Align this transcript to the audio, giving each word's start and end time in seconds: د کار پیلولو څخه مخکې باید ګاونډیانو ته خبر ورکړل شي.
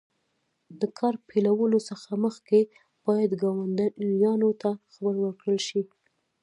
د 0.79 0.81
کار 0.99 1.13
پیلولو 1.29 1.79
څخه 1.89 2.09
مخکې 2.25 2.59
باید 3.05 3.31
ګاونډیانو 3.41 4.49
ته 4.61 4.69
خبر 4.93 5.15
ورکړل 5.21 5.59
شي. 5.67 5.81